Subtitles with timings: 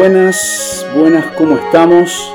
[0.00, 2.32] Buenas, buenas, ¿cómo estamos?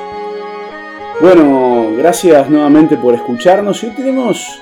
[1.20, 3.82] Bueno, gracias nuevamente por escucharnos.
[3.82, 4.61] Y hoy tenemos,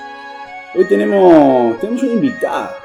[0.74, 2.78] hoy tenemos, tenemos una invitada.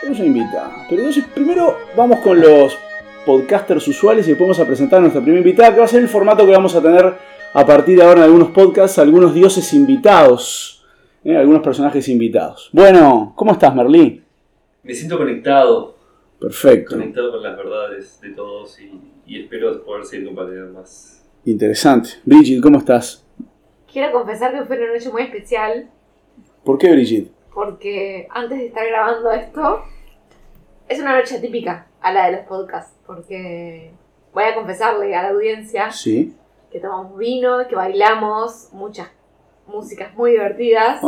[0.00, 0.86] Tenemos una invitada.
[0.88, 2.74] Pero entonces, primero vamos con los
[3.26, 6.00] podcasters usuales y después vamos a presentar a nuestra primera invitada, que va a ser
[6.00, 7.12] el formato que vamos a tener
[7.52, 10.86] a partir de ahora en algunos podcasts, algunos dioses invitados,
[11.22, 11.36] ¿eh?
[11.36, 12.70] algunos personajes invitados.
[12.72, 14.22] Bueno, ¿cómo estás, Merlí?
[14.82, 15.96] Me siento conectado,
[16.40, 16.96] Perfecto.
[16.96, 21.24] conectado con las verdades de todos y, y espero poder seguir compartiendo más.
[21.44, 22.10] Interesante.
[22.24, 23.24] Bridget, ¿cómo estás?
[23.92, 25.88] Quiero confesar que fue una noche muy especial
[26.64, 27.30] ¿Por qué, Bridget?
[27.54, 29.82] porque antes de estar grabando esto
[30.88, 33.92] es una noche típica a la de los podcasts porque
[34.34, 36.34] voy a confesarle a la audiencia Sí.
[36.70, 39.08] que tomamos vino, que bailamos muchas
[39.66, 41.00] músicas muy divertidas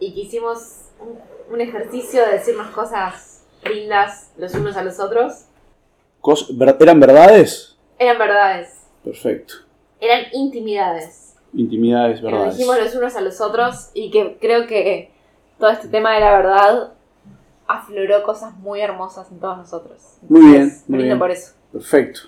[0.00, 1.18] y que hicimos un,
[1.54, 5.44] un ejercicio de decirnos cosas lindas los unos a los otros.
[6.20, 7.76] Cos- ver- ¿Eran verdades?
[7.98, 9.54] Eran verdades, Perfecto.
[10.00, 11.34] eran intimidades.
[11.54, 12.56] Intimidades, que nos verdades.
[12.56, 15.10] dijimos los unos a los otros y que creo que
[15.58, 16.92] todo este tema de la verdad
[17.66, 19.98] afloró cosas muy hermosas en todos nosotros.
[20.28, 21.18] Muy bien, Entonces, muy bien.
[21.18, 21.52] por eso.
[21.72, 22.20] Perfecto.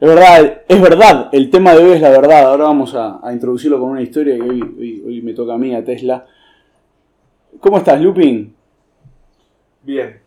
[0.00, 2.48] Es verdad, es verdad, el tema de hoy es la verdad.
[2.50, 5.58] Ahora vamos a, a introducirlo con una historia que hoy, hoy- hoy me toca a
[5.58, 6.26] mí, a Tesla.
[7.60, 8.54] ¿Cómo estás, Lupin?
[9.82, 10.20] Bien.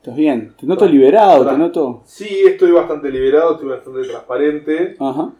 [0.00, 0.54] ¿Estás bien?
[0.58, 2.00] Te noto liberado, te noto...
[2.06, 4.96] Sí, estoy bastante liberado, estoy bastante transparente.
[4.98, 5.32] Ajá.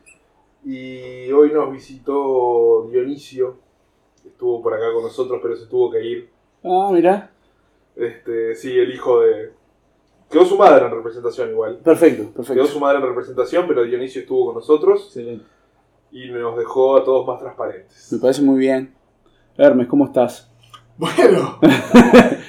[0.67, 3.57] Y hoy nos visitó Dionisio.
[4.23, 6.31] Estuvo por acá con nosotros, pero se tuvo que ir.
[6.63, 7.31] Ah, mira.
[7.97, 9.53] Este, sí, el hijo de.
[10.31, 11.79] Quedó su madre en representación igual.
[11.79, 12.67] Perfecto, Quedó perfecto.
[12.67, 15.45] su madre en representación, pero Dionisio estuvo con nosotros Excelente.
[16.13, 18.13] y nos dejó a todos más transparentes.
[18.13, 18.95] Me parece muy bien.
[19.57, 20.51] Hermes, ¿cómo estás?
[20.99, 21.59] Bueno,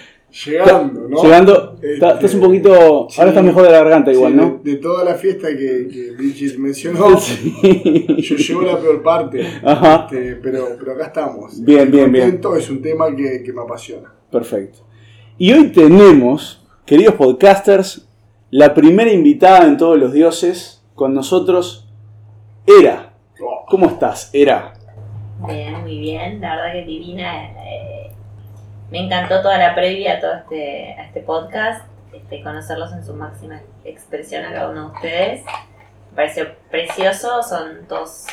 [0.45, 1.21] llegando, ¿no?
[1.23, 3.07] Llegando, Este, está- estás un poquito...
[3.09, 3.19] sí.
[3.19, 4.61] Ahora estás mejor de la garganta Sí, igual, ¿no?
[4.63, 8.05] de, de toda la fiesta que, que Bridget mencionó, Sí.
[8.17, 9.45] yo llevo la peor parte.
[9.63, 10.07] Ajá.
[10.09, 11.63] Este, pero, pero acá estamos.
[11.63, 12.23] Bien, bien, bien.
[12.31, 14.13] Contento, Es un tema que, que me apasiona.
[14.31, 14.79] Perfecto.
[15.37, 18.07] Y hoy tenemos, queridos podcasters,
[18.51, 21.87] la primera invitada en todos los dioses con nosotros,
[22.67, 23.13] Era.
[23.41, 24.73] Oh, ¿Cómo estás, Era?
[25.47, 27.49] Bien, muy bien, la verdad que divina.
[28.91, 33.61] Me encantó toda la previa a todo este, este podcast, este, conocerlos en su máxima
[33.85, 35.45] expresión a cada uno de ustedes.
[36.09, 38.25] Me pareció precioso, son dos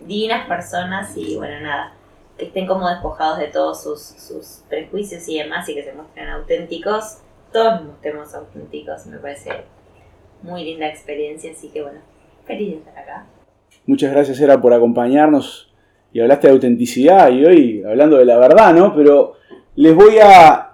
[0.00, 1.92] divinas personas y bueno, nada,
[2.38, 6.28] que estén como despojados de todos sus, sus prejuicios y demás y que se muestren
[6.28, 7.18] auténticos.
[7.52, 9.50] Todos nos mostremos auténticos, me parece
[10.42, 11.98] muy linda experiencia, así que bueno,
[12.44, 13.26] feliz de estar acá.
[13.86, 15.72] Muchas gracias, Era, por acompañarnos.
[16.12, 18.94] Y hablaste de autenticidad y hoy hablando de la verdad, ¿no?
[18.94, 19.34] Pero
[19.76, 20.72] les voy a...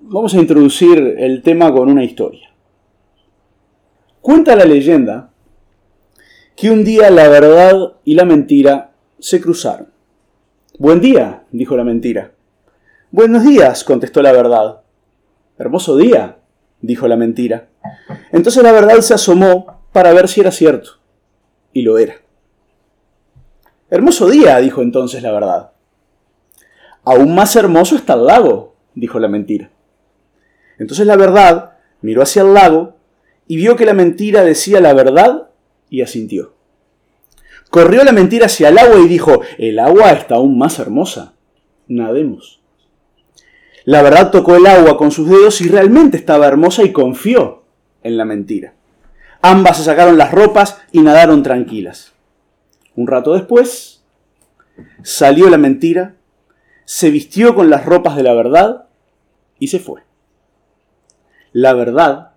[0.00, 2.50] Vamos a introducir el tema con una historia.
[4.22, 5.30] Cuenta la leyenda
[6.56, 9.88] que un día la verdad y la mentira se cruzaron.
[10.78, 12.32] Buen día, dijo la mentira.
[13.10, 14.80] Buenos días, contestó la verdad.
[15.58, 16.38] Hermoso día,
[16.80, 17.68] dijo la mentira.
[18.32, 20.92] Entonces la verdad se asomó para ver si era cierto.
[21.74, 22.14] Y lo era.
[23.90, 25.72] Hermoso día, dijo entonces la verdad.
[27.04, 29.70] Aún más hermoso está el lago, dijo la mentira.
[30.78, 32.96] Entonces la verdad miró hacia el lago
[33.46, 35.48] y vio que la mentira decía la verdad
[35.88, 36.54] y asintió.
[37.70, 41.34] Corrió la mentira hacia el agua y dijo, el agua está aún más hermosa.
[41.86, 42.60] Nademos.
[43.84, 47.64] La verdad tocó el agua con sus dedos y realmente estaba hermosa y confió
[48.02, 48.74] en la mentira.
[49.42, 52.12] Ambas se sacaron las ropas y nadaron tranquilas.
[52.94, 54.02] Un rato después,
[55.02, 56.16] salió la mentira,
[56.90, 58.88] se vistió con las ropas de la verdad
[59.60, 60.02] y se fue.
[61.52, 62.32] La verdad,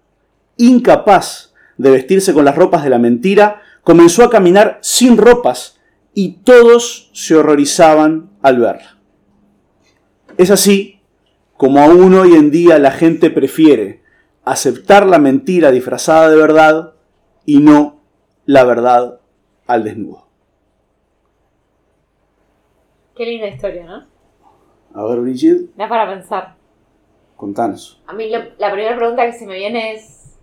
[0.57, 5.79] incapaz de vestirse con las ropas de la mentira, comenzó a caminar sin ropas
[6.13, 8.99] y todos se horrorizaban al verla.
[10.37, 11.01] Es así
[11.57, 14.03] como aún hoy en día la gente prefiere
[14.43, 16.93] aceptar la mentira disfrazada de verdad
[17.43, 18.03] y no
[18.45, 19.19] la verdad
[19.65, 20.27] al desnudo.
[23.15, 24.12] Qué linda historia, ¿no?
[24.93, 26.55] A ver, Brigitte, Da para pensar.
[27.35, 28.01] contanos.
[28.07, 30.35] A mí lo- la primera pregunta que se me viene es...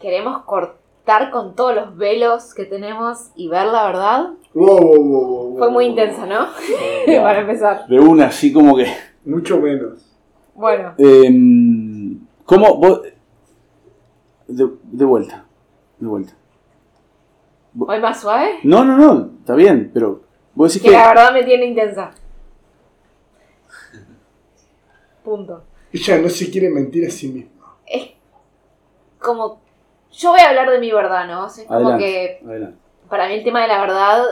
[0.00, 4.30] ¿Queremos cortar con todos los velos que tenemos y ver la verdad?
[4.54, 5.02] Wow, wow,
[5.50, 6.46] wow, Fue muy intensa, ¿no?
[7.22, 7.86] para empezar.
[7.88, 8.86] De una, así como que...
[9.24, 10.04] Mucho menos.
[10.54, 12.76] Bueno, em, ¿Cómo?
[12.76, 13.02] vos-
[14.46, 15.44] De, de vuelta.
[15.98, 16.32] De vuelta.
[17.74, 18.58] ¿voy más suave?
[18.64, 20.22] No, no, no, está bien, pero
[20.58, 20.96] vos decís Que que...
[20.96, 22.10] la verdad me tiene intensa.
[25.22, 25.62] Punto.
[25.92, 27.76] Ella no se quiere mentir a sí misma.
[27.86, 28.10] Es
[29.18, 29.60] como
[30.10, 31.46] yo voy a hablar de mi verdad, ¿no?
[31.46, 32.38] O sea, es como Adelante.
[32.40, 32.78] que Adelante.
[33.08, 34.24] para mí el tema de la verdad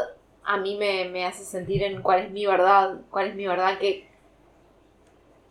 [0.45, 3.79] a mí me, me hace sentir en cuál es mi verdad, cuál es mi verdad,
[3.79, 4.09] qué,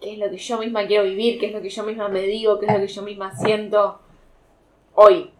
[0.01, 2.21] qué es lo que yo misma quiero vivir, qué es lo que yo misma me
[2.21, 3.99] digo, qué es lo que yo misma siento
[4.93, 5.31] hoy.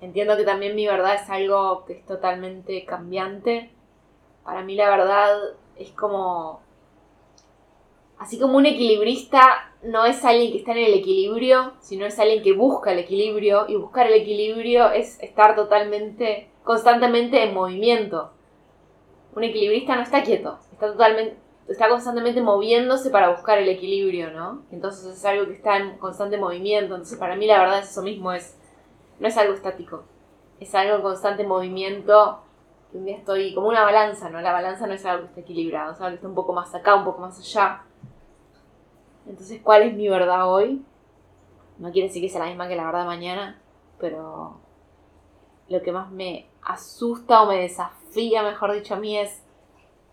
[0.00, 3.70] Entiendo que también mi verdad es algo que es totalmente cambiante.
[4.46, 5.40] Para mí la verdad
[5.74, 6.60] es como...
[8.16, 9.42] Así como un equilibrista
[9.82, 13.66] no es alguien que está en el equilibrio, sino es alguien que busca el equilibrio.
[13.68, 18.30] Y buscar el equilibrio es estar totalmente, constantemente en movimiento.
[19.34, 21.36] Un equilibrista no está quieto, está totalmente,
[21.68, 24.62] está constantemente moviéndose para buscar el equilibrio, ¿no?
[24.70, 26.94] Entonces es algo que está en constante movimiento.
[26.94, 28.56] Entonces para mí la verdad es eso mismo, es,
[29.18, 30.04] no es algo estático,
[30.60, 32.45] es algo en constante movimiento.
[32.92, 34.40] Un día estoy como una balanza, ¿no?
[34.40, 36.74] La balanza no es algo que está equilibrado, es algo que está un poco más
[36.74, 37.82] acá, un poco más allá.
[39.26, 40.84] Entonces, ¿cuál es mi verdad hoy?
[41.78, 43.60] No quiere decir que sea la misma que la verdad mañana,
[43.98, 44.60] pero
[45.68, 49.42] lo que más me asusta o me desafía, mejor dicho, a mí es,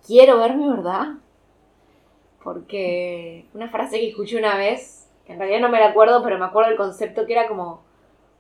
[0.06, 1.14] quiero ver mi verdad.
[2.44, 6.38] Porque una frase que escuché una vez, que en realidad no me la acuerdo, pero
[6.38, 7.84] me acuerdo el concepto que era como,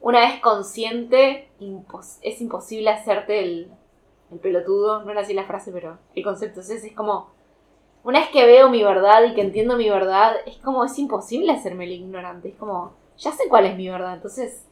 [0.01, 1.49] una vez consciente,
[2.21, 3.71] es imposible hacerte el,
[4.33, 5.03] el pelotudo.
[5.03, 7.29] No era así la frase, pero el concepto es ese, es como,
[8.03, 11.51] una vez que veo mi verdad y que entiendo mi verdad, es como, es imposible
[11.53, 12.49] hacerme el ignorante.
[12.49, 14.65] Es como, ya sé cuál es mi verdad, entonces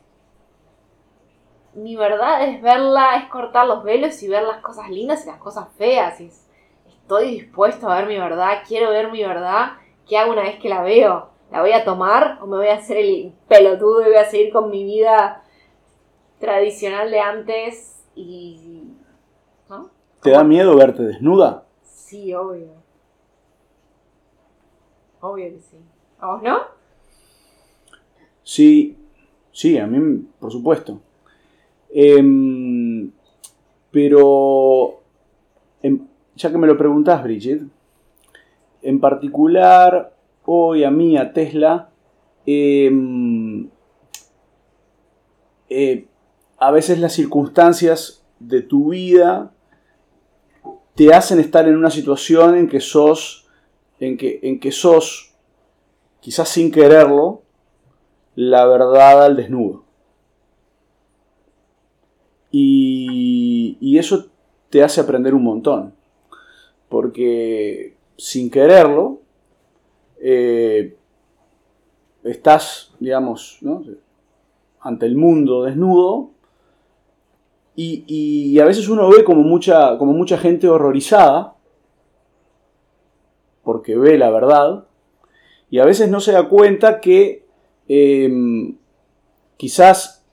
[1.74, 5.38] mi verdad es verla, es cortar los velos y ver las cosas lindas y las
[5.38, 6.20] cosas feas.
[6.22, 6.48] Y es-
[6.88, 9.74] estoy dispuesto a ver mi verdad, quiero ver mi verdad.
[10.08, 11.30] ¿Qué hago una vez que la veo?
[11.52, 14.52] ¿La voy a tomar o me voy a hacer el pelotudo y voy a seguir
[14.54, 15.44] con mi vida
[16.40, 18.04] tradicional de antes?
[18.16, 18.81] Y.
[20.22, 21.66] ¿Te da miedo verte desnuda?
[21.84, 22.68] Sí, obvio.
[25.20, 25.78] Obvio que sí.
[26.20, 26.60] ¿A vos no?
[28.44, 28.98] Sí,
[29.52, 31.02] sí, a mí, por supuesto.
[31.90, 33.12] Em,
[33.90, 35.02] pero,
[35.82, 37.64] em, ya que me lo preguntás, Bridget,
[38.84, 40.16] en particular,
[40.46, 41.90] hoy a mí, a Tesla,
[42.46, 43.70] em,
[45.70, 46.08] eh,
[46.58, 49.52] a veces las circunstancias de tu vida
[50.96, 53.48] te hacen estar en una situación en que sos,
[54.00, 55.34] en que, en que sos,
[56.20, 57.44] quizás sin quererlo,
[58.36, 59.84] la verdad al desnudo.
[62.52, 64.28] Y, y eso
[64.70, 65.94] te hace aprender un montón.
[66.90, 69.22] Porque sin quererlo,
[70.20, 70.98] eh,
[72.24, 73.84] estás, digamos, ¿no?
[74.82, 76.32] ante el mundo desnudo.
[77.84, 81.56] Y, a veces uno ve como mucha, como mucha gente horrorizada,
[83.64, 84.86] porque ve la verdad,
[85.70, 87.46] y a veces no se da cuenta que
[87.88, 88.30] eh,
[89.58, 90.26] quizás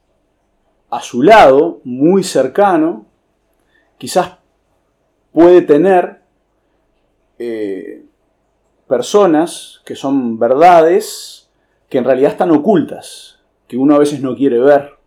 [0.90, 3.06] a su lado, muy cercano,
[3.98, 4.38] quizás
[5.32, 6.22] puede tener
[7.38, 8.04] eh,
[8.86, 11.50] personas que son verdades
[11.88, 14.97] que en realidad están ocultas, que uno a veces no quiere ver.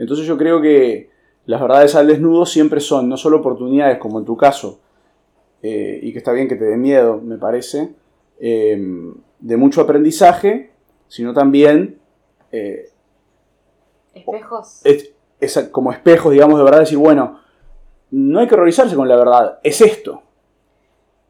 [0.00, 1.10] Entonces yo creo que
[1.44, 4.80] las verdades al desnudo siempre son no solo oportunidades, como en tu caso,
[5.62, 7.92] eh, y que está bien que te dé miedo, me parece,
[8.40, 8.80] eh,
[9.40, 10.70] de mucho aprendizaje,
[11.06, 11.98] sino también
[12.50, 12.88] eh,
[14.14, 14.80] Espejos.
[14.84, 17.38] es, es como espejos, digamos, de verdad, decir, bueno,
[18.10, 20.22] no hay que horrorizarse con la verdad, es esto,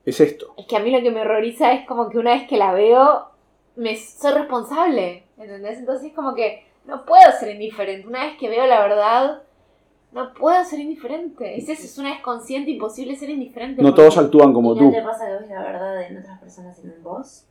[0.05, 0.55] es esto.
[0.57, 2.73] Es que a mí lo que me horroriza es como que una vez que la
[2.73, 3.31] veo,
[3.75, 5.25] me soy responsable.
[5.39, 5.79] ¿Entendés?
[5.79, 8.07] Entonces es como que no puedo ser indiferente.
[8.07, 9.43] Una vez que veo la verdad,
[10.13, 11.57] no puedo ser indiferente.
[11.57, 13.83] Es eso, es una vez consciente imposible ser indiferente.
[13.83, 14.93] No todos actúan como ¿Y no tú.
[14.93, 17.47] te pasa que ves la verdad en otras personas y no en vos?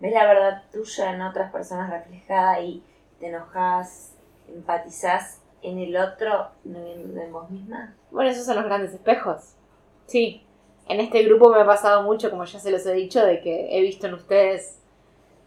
[0.00, 2.82] ¿Ves la verdad tuya en otras personas reflejada y
[3.18, 4.16] te enojas,
[4.48, 7.94] empatizás en el otro, no en en vos misma?
[8.10, 9.54] Bueno, esos son los grandes espejos.
[10.06, 10.46] Sí.
[10.86, 13.76] En este grupo me ha pasado mucho, como ya se los he dicho, de que
[13.76, 14.78] he visto en ustedes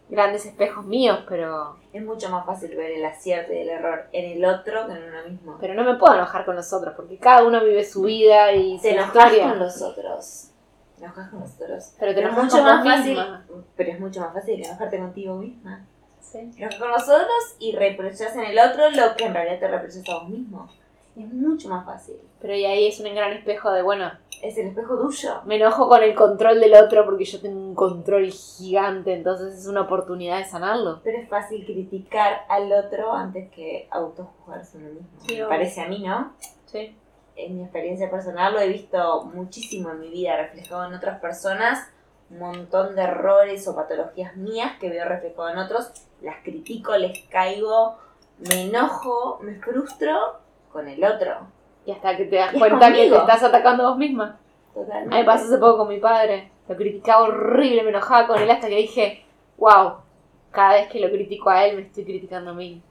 [0.08, 4.32] grandes espejos míos, pero, Es mucho más fácil ver el acierto y el error en
[4.36, 5.56] el otro que en uno mismo.
[5.60, 8.76] pero no me puedo enojar con los otros, porque cada uno vive su vida y
[8.76, 10.50] su te enojas con los otros.
[10.96, 11.94] Te enojas con los otros.
[11.98, 13.14] Pero te es enojas mucho más fácil.
[13.14, 13.46] misma.
[13.76, 15.86] Pero es mucho más fácil enojarte contigo misma.
[16.20, 16.50] Sí.
[16.54, 19.68] Te enojas con los otros y reprochas en el otro lo que en realidad te
[19.68, 20.68] reprochas a vos mismo.
[21.18, 22.16] Es mucho más fácil.
[22.40, 24.10] Pero y ahí es un gran espejo de, bueno,
[24.42, 25.42] Es el espejo tuyo.
[25.46, 29.66] me enojo con el control del otro porque yo tengo un control gigante, entonces es
[29.66, 31.00] una oportunidad de sanarlo.
[31.02, 35.08] Pero es fácil criticar al otro antes que autojuzgarse uno mismo.
[35.26, 35.48] Sí, Me obvio.
[35.48, 36.32] parece a mí, ¿no?
[36.66, 36.96] Sí.
[37.34, 41.88] En mi experiencia personal lo he visto muchísimo en mi vida reflejado en otras personas.
[42.30, 45.90] Un montón de errores o patologías mías que veo reflejado en otros.
[46.20, 47.96] Las critico, les caigo,
[48.38, 50.16] me enojo, me frustro
[50.78, 51.32] con el otro.
[51.84, 54.38] Y hasta que te das cuenta que te estás atacando a vos misma.
[54.70, 55.08] A Totalmente.
[55.14, 56.50] mí me pasó hace poco con mi padre.
[56.68, 59.24] Lo criticaba horrible, me enojaba con él hasta que dije,
[59.56, 59.94] wow,
[60.50, 62.82] cada vez que lo critico a él me estoy criticando a mí.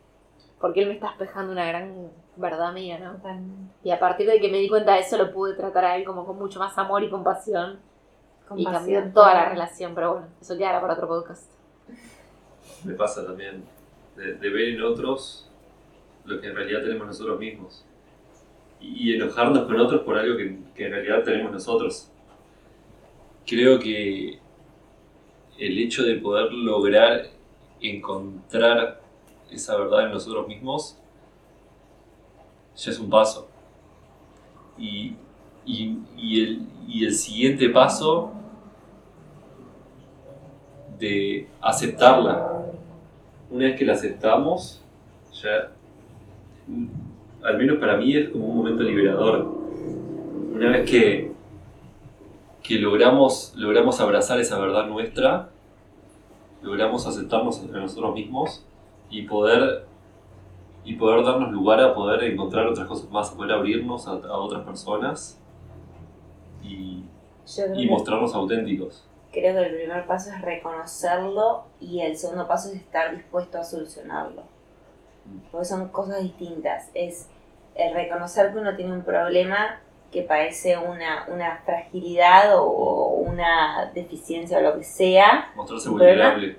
[0.60, 3.14] Porque él me está espejando una gran verdad mía, ¿no?
[3.14, 3.74] Totalmente.
[3.84, 6.04] Y a partir de que me di cuenta de eso lo pude tratar a él
[6.04, 7.80] como con mucho más amor y compasión.
[8.44, 8.74] y Compasión.
[8.74, 11.52] cambió toda la relación, pero bueno, eso quedará para otro podcast.
[12.84, 13.64] Me pasa también
[14.16, 15.47] de, de ver en otros
[16.28, 17.86] lo que en realidad tenemos nosotros mismos.
[18.82, 22.10] Y, enojarnos con otros por algo que, que en realidad tenemos nosotros.
[23.46, 24.40] Creo que
[25.58, 27.28] el hecho de poder lograr
[27.82, 29.02] encontrar
[29.52, 30.98] esa verdad en nosotros mismos
[32.76, 33.48] ya es un paso.
[34.78, 35.16] Y,
[35.66, 38.32] y- y el, y el siguiente paso
[41.00, 42.64] de aceptarla.
[43.50, 44.82] Una vez que la aceptamos,
[45.42, 45.72] ya,
[47.44, 49.48] al menos para mí es como un momento liberador.
[50.54, 51.32] Una vez que,
[52.64, 55.50] que logramos, logramos abrazar esa verdad nuestra,
[56.62, 58.66] logramos aceptarnos entre nosotros mismos
[59.10, 59.86] y poder,
[60.84, 64.38] y poder darnos lugar a poder encontrar otras cosas más, a poder abrirnos a, a
[64.38, 65.40] otras personas
[66.64, 67.04] y,
[67.78, 69.06] y mostrarnos auténticos.
[69.32, 73.64] Creo que el primer paso es reconocerlo y el segundo paso es estar dispuesto a
[73.64, 74.57] solucionarlo.
[75.52, 76.90] Porque son cosas distintas.
[76.94, 77.28] Es
[77.76, 79.80] el reconocer que uno tiene un problema
[80.12, 85.52] que parece una, una fragilidad o una deficiencia o lo que sea.
[85.56, 86.58] Mostrarse vulnerable.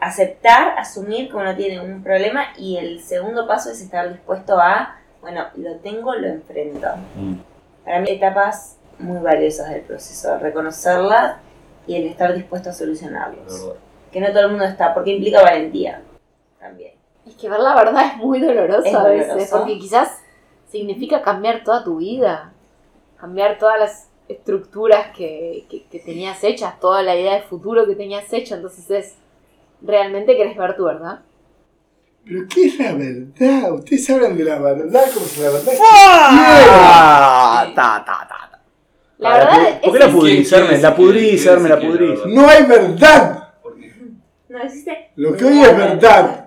[0.00, 4.98] Aceptar, asumir que uno tiene un problema y el segundo paso es estar dispuesto a,
[5.20, 6.88] bueno, lo tengo, lo enfrento.
[7.84, 11.36] Para mí, etapas muy valiosas del proceso, reconocerlas
[11.86, 13.72] y el estar dispuesto a solucionarlos.
[14.12, 16.02] Que no todo el mundo está, porque implica valentía
[16.58, 16.95] también.
[17.26, 19.56] Es que ver la verdad es muy doloroso Es a veces, doloroso.
[19.58, 20.10] porque quizás
[20.70, 22.52] significa cambiar toda tu vida,
[23.18, 27.94] cambiar todas las estructuras que, que- que tenías hechas, toda la idea de futuro que
[27.96, 29.14] tenías hecha, entonces es,
[29.82, 31.20] ¿realmente querés ver tu verdad?
[32.24, 33.72] Pero ¿qué es la verdad?
[33.72, 37.66] Ustedes hablan de la verdad como si la verdad ¡Ah!
[37.74, 38.60] Ta, ta, ta, ta.
[39.18, 40.82] La verdad pu- es ¿Por qué la pudrís, ¿Quién Hermes?
[40.82, 42.20] La pudrís, Hermes, la pudrís.
[42.26, 43.54] No hay verdad.
[44.48, 45.10] ¿No existe?
[45.16, 46.45] Lo que hoy es verdad,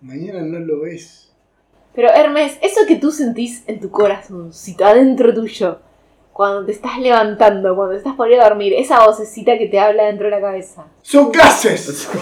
[0.00, 1.30] mañana no lo es.
[1.94, 5.80] Pero Hermes, eso que tú sentís en tu corazoncito, adentro tuyo,
[6.32, 10.04] cuando te estás levantando, cuando te estás poniendo a dormir, esa vocecita que te habla
[10.04, 10.86] dentro de la cabeza.
[11.02, 12.08] Son gases.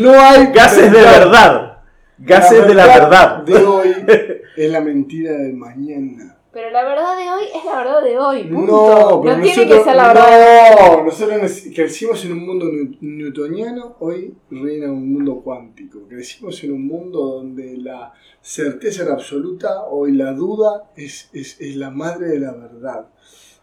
[0.00, 1.78] No hay Gases de verdad.
[2.18, 3.42] Gases de la verdad.
[3.42, 3.94] de hoy
[4.56, 6.31] es la mentira del mañana.
[6.52, 8.72] Pero la verdad de hoy es la verdad de hoy, punto.
[8.72, 10.96] No, pero no tiene nosotros, que ser la verdad.
[10.98, 16.06] No, nosotros crecimos en un mundo new- newtoniano, hoy reina un mundo cuántico.
[16.08, 21.74] Crecimos en un mundo donde la certeza era absoluta, hoy la duda es, es, es
[21.76, 23.08] la madre de la verdad.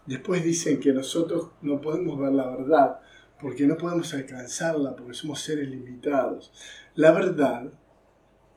[0.06, 2.98] Después dicen que nosotros no podemos ver la verdad
[3.40, 6.52] porque no podemos alcanzarla, porque somos seres limitados.
[6.96, 7.70] La verdad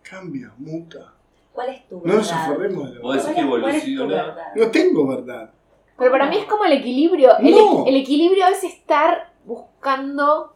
[0.02, 1.14] cambia, muta.
[1.54, 2.44] ¿Cuál es tu No nos verdad?
[2.52, 3.14] aferremos a la verdad.
[3.14, 4.24] decís que ¿Cuál es- cuál es tu evoluciona.
[4.26, 4.46] verdad?
[4.56, 5.50] No tengo verdad.
[5.98, 7.38] Pero para mí es como el equilibrio.
[7.40, 7.86] El, No.
[7.86, 10.54] el equilibrio es estar buscando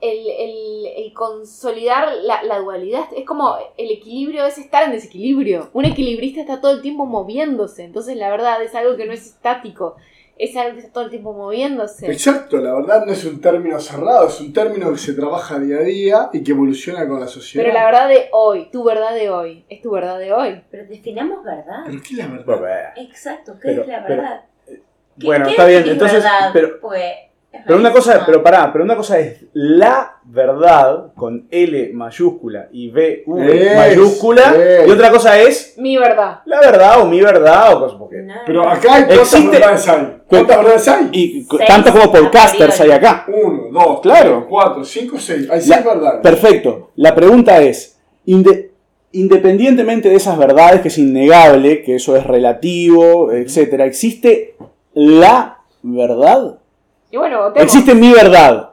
[0.00, 3.06] el, el- el consolidar la, la dualidad.
[3.16, 5.70] Es como el equilibrio es estar en desequilibrio.
[5.72, 7.84] Un equilibrista está todo el tiempo moviéndose.
[7.84, 9.96] Entonces la verdad es algo que no es estático.
[10.38, 12.10] Es algo que está todo el tiempo moviéndose.
[12.12, 15.78] Exacto, la verdad no es un término cerrado, es un término que se trabaja día
[15.78, 17.64] a día y que evoluciona con la sociedad.
[17.64, 20.62] Pero la verdad de hoy, tu verdad de hoy, es tu verdad de hoy.
[20.70, 21.84] Pero definamos verdad.
[21.86, 22.92] ¿Pero qué es la verdad?
[22.96, 24.44] Exacto, ¿qué Pero- es la pero- verdad?
[25.18, 26.50] ¿Qué- Bueno, qué está bien, entonces, verdad?
[26.52, 27.35] pero- Pues, es
[27.66, 32.90] Pero una cosa, pero pará, pero una cosa es la verdad con L mayúscula y
[32.90, 34.86] B V Es, mayúscula es.
[34.86, 36.40] y otra cosa es Mi verdad.
[36.44, 39.88] la verdad o mi verdad o cosas porque No, Pero acá hay cuántas Existe- verdades
[39.88, 40.16] hay.
[40.28, 41.08] ¿Cuántas verdades hay?
[41.12, 43.24] y Seis tanto como podcasters hay acá.
[43.28, 44.30] Uno, dos, Claro.
[44.38, 45.48] tres, cuatro, cinco, seis.
[45.50, 46.20] Hay La- seis verdades.
[46.22, 46.90] Perfecto.
[46.96, 48.70] La pregunta es, inde-
[49.12, 54.56] independientemente de esas verdades, que es innegable, que eso es relativo, etcétera, ¿existe
[54.92, 56.58] la verdad?
[57.10, 57.62] Y bueno, votemos.
[57.64, 58.70] Existe mi verdad.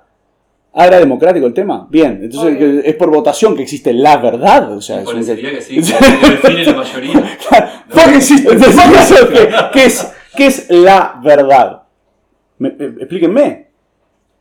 [0.75, 1.85] Ah, ¿era democrático el tema?
[1.89, 2.81] Bien, entonces Obvio.
[2.83, 4.71] es por votación que existe la verdad.
[4.75, 7.37] O sea, es un- que sí, que define la mayoría.
[7.89, 8.57] Fuck existe.
[8.57, 11.83] ¿qué, qué es, qué es la verdad?
[12.57, 13.67] Me- me- explíquenme.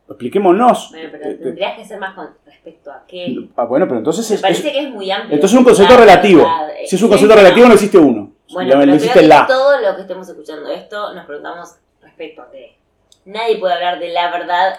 [0.09, 0.89] Expliquémonos.
[0.91, 3.35] Bueno, pero Eh, tendrías que ser más con respecto a qué.
[3.55, 5.35] ah, bueno, pero entonces Me es, parece es- que es muy amplio.
[5.35, 6.39] entonces es un concepto La relativo.
[6.41, 7.41] verdad, eh, Si es un concepto no.
[7.41, 8.31] relativo, no existe uno.
[8.51, 9.45] Bueno, pero no creo existe que la.
[9.47, 12.75] todo lo que estemos escuchando esto nos preguntamos respecto a qué.
[13.25, 14.73] Nadie puede hablar de la verdad.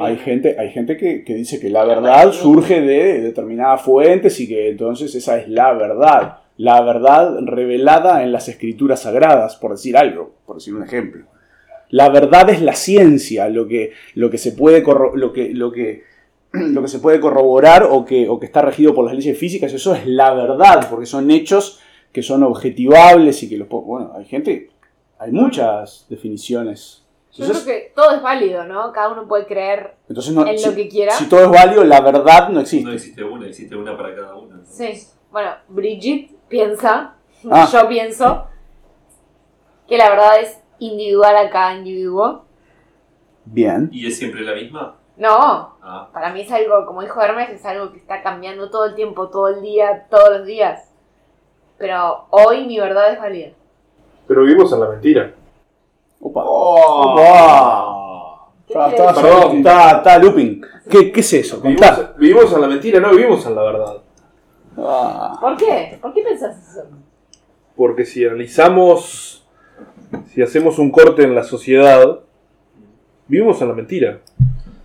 [0.00, 4.48] Hay gente, hay gente que, que dice que la verdad surge de determinadas fuentes y
[4.48, 6.38] que entonces esa es la verdad.
[6.56, 11.26] La verdad revelada en las escrituras sagradas, por decir algo, por decir un ejemplo.
[11.90, 14.82] La verdad es la ciencia, lo que, lo que, se, puede
[15.14, 16.04] lo que, lo que,
[16.52, 19.72] lo que se puede corroborar o que, o que está regido por las leyes físicas,
[19.74, 23.68] eso es la verdad, porque son hechos que son objetivables y que los...
[23.68, 24.70] Bueno, hay gente,
[25.18, 27.01] hay muchas definiciones.
[27.32, 28.92] Yo Entonces, creo que todo es válido, ¿no?
[28.92, 31.12] Cada uno puede creer entonces no, en si- lo que quiera.
[31.12, 32.86] si todo es válido, la verdad no existe.
[32.86, 34.60] No existe una, existe una para cada uno.
[34.64, 35.06] Sí.
[35.30, 37.14] Bueno, Brigitte piensa,
[37.50, 37.66] Ah.
[37.72, 38.46] yo pienso,
[39.88, 42.44] que la verdad es individual a cada individuo.
[43.46, 43.88] Bien.
[43.92, 44.96] ¿Y es siempre la misma?
[45.16, 48.84] No, Ah, para mí es algo, como dijo Hermes, es algo que está cambiando todo
[48.86, 50.90] el tiempo, todo el día, todos los días.
[51.78, 53.48] Pero hoy mi verdad es válida.
[54.28, 55.34] Pero vivimos en la mentira.
[56.22, 56.42] Opa.
[56.44, 57.12] Oh.
[57.14, 58.52] Opa.
[58.66, 59.14] ¿Qué Está, está?
[59.22, 59.56] Perdón.
[59.58, 60.62] está- está looping.
[60.88, 61.60] ¿Qué, qué es eso?
[61.60, 62.14] Contá.
[62.16, 63.96] Vivimos, vivimos en la mentira, no vivimos en la verdad.
[64.78, 65.36] Ah.
[65.40, 65.98] ¿Por qué?
[66.00, 66.86] ¿Por qué pensás eso?
[67.76, 69.46] Porque si analizamos,
[70.32, 72.20] si hacemos un corte en la sociedad,
[73.28, 74.20] vivimos en la mentira.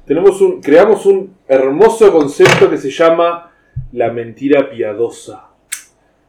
[0.06, 3.52] Tenemos un, creamos un hermoso concepto que se llama
[3.92, 5.46] la mentira piadosa.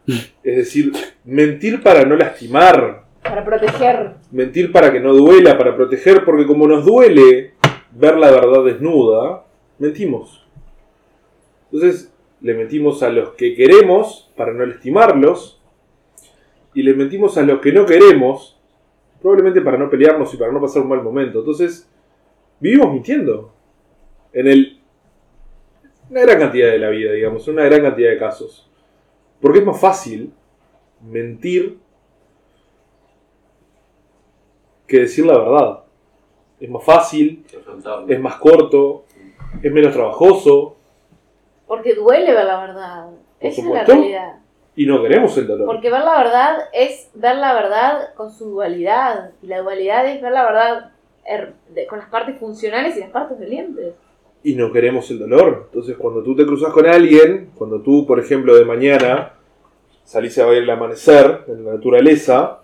[0.07, 0.93] Es decir,
[1.25, 4.15] mentir para no lastimar, Para proteger.
[4.31, 7.55] mentir para que no duela, para proteger, porque como nos duele
[7.93, 9.45] ver la verdad desnuda,
[9.79, 10.47] mentimos.
[11.71, 15.59] Entonces, le mentimos a los que queremos para no lastimarlos,
[16.75, 18.57] y le mentimos a los que no queremos,
[19.21, 21.41] probablemente para no pelearnos y para no pasar un mal momento.
[21.41, 21.91] Entonces,
[22.61, 23.53] vivimos mintiendo.
[24.33, 24.81] En el,
[26.11, 28.71] una gran cantidad de la vida, digamos, en una gran cantidad de casos.
[29.41, 30.33] Porque es más fácil
[31.03, 31.79] mentir
[34.89, 35.81] que decir la verdad.
[36.59, 37.45] Es más fácil,
[38.09, 39.05] es más corto,
[39.63, 40.77] es menos trabajoso
[41.69, 43.07] Porque duele ver la verdad.
[43.39, 44.35] Esa es la realidad.
[44.75, 45.67] y no queremos el dolor.
[45.67, 49.31] Porque ver la verdad es ver la verdad con su dualidad.
[49.43, 50.91] Y la dualidad es ver la verdad
[51.25, 53.95] er- con las partes funcionales y las partes dolientes.
[54.43, 55.67] Y no queremos el dolor.
[55.69, 59.35] Entonces cuando tú te cruzas con alguien, cuando tú, por ejemplo, de mañana
[60.05, 62.61] salís a ver el amanecer en la naturaleza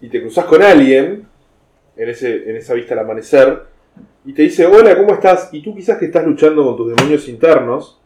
[0.00, 1.28] y te cruzas con alguien
[1.96, 3.64] en, ese, en esa vista al amanecer
[4.24, 5.48] y te dice, hola, ¿cómo estás?
[5.52, 8.00] Y tú quizás que estás luchando con tus demonios internos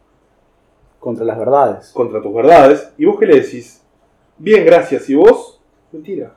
[0.99, 1.91] Contra las verdades.
[1.93, 3.83] contra tus verdades, y vos qué le decís,
[4.37, 6.35] bien, gracias, y vos, mentira.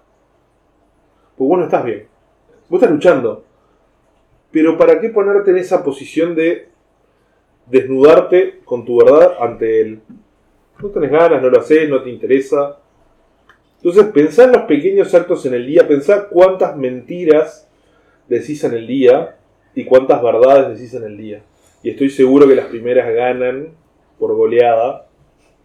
[1.37, 2.07] Pues vos no estás bien.
[2.69, 3.45] Vos estás luchando.
[4.53, 6.69] Pero ¿para qué ponerte en esa posición de
[7.67, 10.03] desnudarte con tu verdad ante él?
[10.79, 12.80] No tenés ganas, no lo haces, no te interesa.
[13.83, 17.67] Entonces pensá en los pequeños actos en el día, pensá cuántas mentiras
[18.29, 19.39] decís en el día
[19.75, 21.43] y cuántas verdades decís en el día.
[21.83, 23.69] Y estoy seguro que las primeras ganan
[24.19, 25.07] por goleada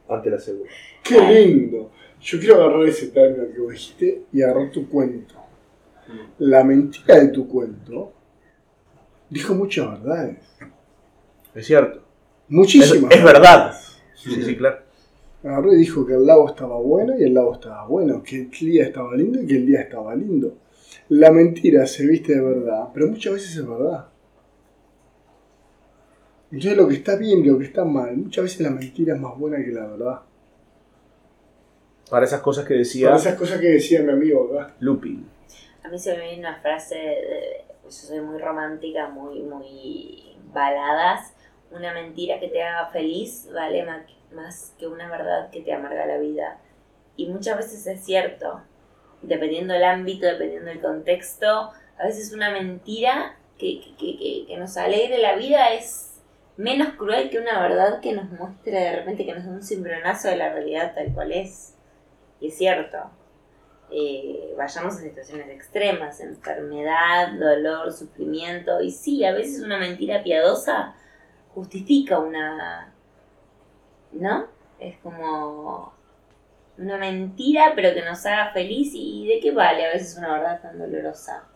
[0.08, 0.70] ante la segunda.
[1.04, 1.92] Qué lindo.
[2.22, 5.36] Yo quiero agarrar ese término que vos dijiste y agarrar tu cuento.
[6.40, 8.14] La mentira de tu cuento
[9.30, 10.38] dijo muchas verdades.
[11.54, 12.02] Es cierto.
[12.48, 13.12] Muchísimas.
[13.12, 13.76] Es, es verdad.
[14.14, 14.85] Sí, sí, claro.
[15.46, 18.50] Agarró y dijo que el lago estaba bueno y el lago estaba bueno, que el
[18.52, 20.56] día estaba lindo y que el día estaba lindo.
[21.10, 24.08] La mentira se viste de verdad, pero muchas veces es verdad.
[26.52, 29.22] Entonces lo que está bien y lo que está mal, muchas veces la mentira es
[29.22, 30.22] más buena que la verdad.
[32.10, 34.74] Para esas cosas que decía Por esas cosas que decía mi amigo acá.
[34.80, 35.26] looping.
[35.84, 41.34] A mí se me viene una frase, de- yo soy muy romántica, muy, muy baladas.
[41.72, 43.86] Una mentira que te haga feliz vale
[44.32, 46.60] más que una verdad que te amarga la vida.
[47.18, 48.62] Y muchas veces es cierto,
[49.22, 54.58] dependiendo del ámbito, dependiendo del contexto, a veces una mentira que, que, que- que- que
[54.58, 56.22] nos alegre la vida es
[56.58, 60.28] menos cruel que una verdad que nos muestre de repente, que nos dé un cimbronazo
[60.30, 61.76] de la realidad tal cual es.
[62.40, 62.98] Y es cierto
[63.92, 68.82] eh, vayamos a situaciones extremas, enfermedad, dolor, sufrimiento.
[68.82, 70.96] Y sí, a veces una mentira piadosa
[71.56, 72.94] justifica una...
[74.12, 74.46] ¿No?
[74.80, 75.94] Es como
[76.78, 78.92] una mentira, pero que nos haga feliz.
[78.94, 81.48] ¿Y de qué vale a veces una verdad tan dolorosa?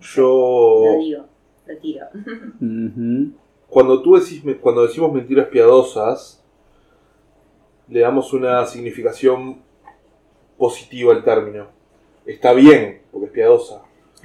[0.00, 0.82] Yo...
[0.84, 1.24] Lo digo,
[1.66, 2.06] lo tiro.
[3.68, 6.44] Cuando tú decís, cuando decimos mentiras piadosas,
[7.88, 9.60] le damos una significación
[10.56, 11.66] positiva al término.
[12.24, 13.82] Está bien, porque es piadosa,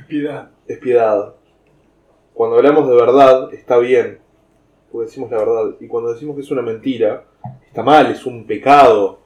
[0.07, 0.51] Piedad.
[0.67, 1.35] es piedad.
[2.33, 4.19] Cuando hablamos de verdad, está bien,
[4.91, 5.75] porque decimos la verdad.
[5.79, 7.25] Y cuando decimos que es una mentira,
[7.65, 9.19] está mal, es un pecado,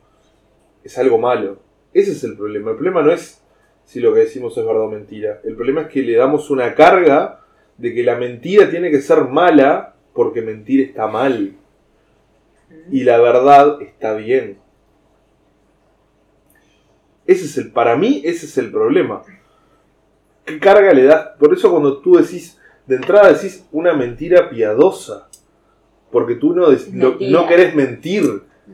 [0.84, 1.58] es algo malo.
[1.94, 2.72] Ese es el problema.
[2.72, 3.42] El problema no es
[3.86, 5.42] si lo que decimos es verdad o mentira.
[5.44, 7.42] El problema es que le damos una carga
[7.78, 11.56] de que la mentira tiene que ser mala porque mentir está mal
[12.92, 14.60] y la verdad está bien.
[17.28, 19.24] Ese es el, para mí, ese es el problema.
[20.46, 21.30] ¿Qué carga le das?
[21.40, 25.28] Por eso cuando tú decís, de entrada decís una mentira piadosa.
[26.16, 28.24] Porque tú no, no, no querés mentir,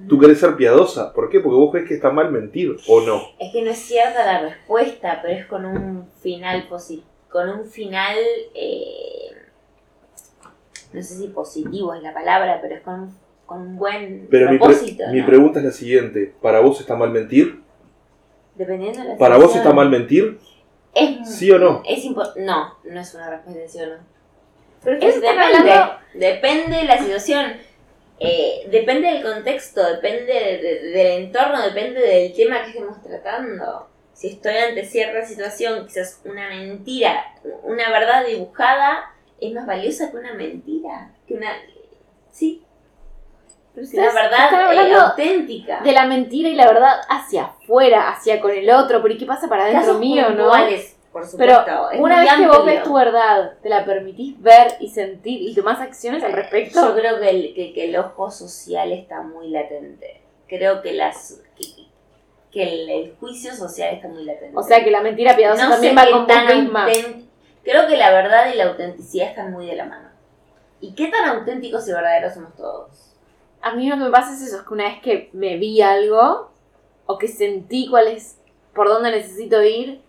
[0.07, 1.11] tú querés ser piadosa.
[1.11, 1.39] ¿Por qué?
[1.39, 3.19] Porque vos crees que está mal mentir, ¿o no?
[3.39, 7.07] Es que no es cierta la respuesta, pero es con un final positivo.
[7.31, 8.15] Con un final.
[8.53, 9.31] eh,
[10.93, 14.51] no sé si positivo es la palabra, pero es con un, con un buen Pero
[14.51, 15.03] mi, pre- propósito.
[15.11, 16.35] mi pregunta es la siguiente.
[16.43, 17.59] ¿Para vos está mal mentir?
[18.53, 20.37] Dependiendo de la ¿Para vos está mal mentir?
[20.93, 21.81] Es, ¿Sí o no?
[21.87, 24.10] Es no, no es una respuesta de sí o no.
[24.83, 25.93] Pero están depende, hablando.
[26.13, 27.53] depende de la situación,
[28.19, 33.87] eh, depende del contexto, depende de- de- del entorno, depende del tema que estemos tratando.
[34.13, 37.25] Si estoy ante cierta situación, quizás una mentira,
[37.63, 41.49] una verdad dibujada es más valiosa que una mentira, que una...
[42.31, 42.63] Sí,
[43.73, 45.79] que ustedes verdad eh, auténtica.
[45.81, 49.01] de la mentira y la verdad hacia afuera, hacia con el otro.
[49.01, 51.91] Pero ¿y qué pasa para adentro Casos mío, puntuales, por Pero supuesto.
[51.91, 55.53] es una vez que vos ves tu verdad, te la permitís ver y sentir y
[55.53, 56.95] tomás acciones al Yo respecto.
[56.95, 60.21] creo que el, que, que el ojo social está muy latente.
[60.47, 61.65] Creo que las que,
[62.51, 64.57] que el, el juicio social está muy latente.
[64.57, 66.87] O sea que la mentira piadosa no también va con vos misma.
[67.63, 70.09] Creo que la verdad y la autenticidad están muy de la mano.
[70.79, 73.13] ¿Y qué tan auténticos y verdaderos somos todos?
[73.61, 75.81] A mí lo que me pasa es eso, es que una vez que me vi
[75.81, 76.49] algo,
[77.05, 78.39] o que sentí cuál es,
[78.73, 80.01] por dónde necesito ir,